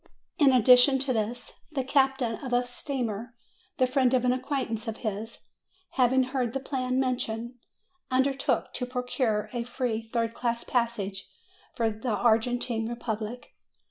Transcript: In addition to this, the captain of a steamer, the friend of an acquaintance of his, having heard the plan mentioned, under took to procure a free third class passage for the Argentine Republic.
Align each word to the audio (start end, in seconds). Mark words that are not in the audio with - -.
In 0.39 0.51
addition 0.51 0.97
to 0.97 1.13
this, 1.13 1.53
the 1.73 1.83
captain 1.83 2.33
of 2.39 2.53
a 2.53 2.65
steamer, 2.65 3.35
the 3.77 3.85
friend 3.85 4.15
of 4.15 4.25
an 4.25 4.33
acquaintance 4.33 4.87
of 4.87 4.97
his, 5.05 5.43
having 5.91 6.23
heard 6.23 6.53
the 6.53 6.59
plan 6.59 6.99
mentioned, 6.99 7.53
under 8.09 8.33
took 8.33 8.73
to 8.73 8.87
procure 8.87 9.51
a 9.53 9.61
free 9.63 10.01
third 10.01 10.33
class 10.33 10.63
passage 10.63 11.29
for 11.75 11.91
the 11.91 12.15
Argentine 12.15 12.87
Republic. 12.89 13.53